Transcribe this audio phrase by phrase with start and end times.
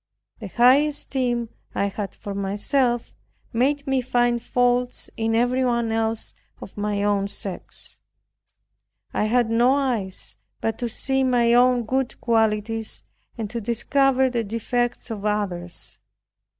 [0.39, 3.13] The high esteem I had for myself
[3.53, 7.99] made me find faults in everyone else of my own sex.
[9.13, 13.03] I had no eyes but to see my own good qualities,
[13.37, 15.99] and to discover the defects of others.